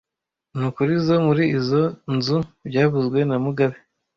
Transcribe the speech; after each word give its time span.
Nakurizoe 0.59 1.19
muri 1.27 1.43
izoi 1.57 1.89
nzu 2.15 2.37
byavuzwe 2.67 3.19
na 3.29 3.37
mugabe 3.43 3.77